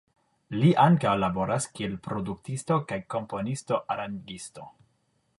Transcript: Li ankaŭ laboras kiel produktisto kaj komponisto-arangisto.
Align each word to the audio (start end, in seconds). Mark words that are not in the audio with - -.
Li 0.61 0.69
ankaŭ 0.83 1.11
laboras 1.23 1.67
kiel 1.79 1.93
produktisto 2.07 2.77
kaj 2.93 2.99
komponisto-arangisto. 3.15 4.65